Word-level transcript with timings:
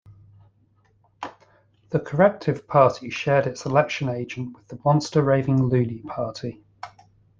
The 1.91 1.99
Corrective 1.99 2.67
Party 2.67 3.11
shared 3.11 3.45
its 3.45 3.67
election 3.67 4.09
agent 4.09 4.55
with 4.57 4.67
the 4.67 4.79
Monster 4.83 5.21
Raving 5.21 5.61
Loony 5.67 5.99
Party. 5.99 6.63